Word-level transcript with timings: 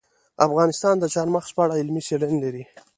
افغانستان 0.47 0.95
د 0.99 1.05
چار 1.13 1.27
مغز 1.33 1.49
په 1.55 1.61
اړه 1.65 1.79
علمي 1.81 2.01
څېړنې 2.07 2.39
لري. 2.45 2.63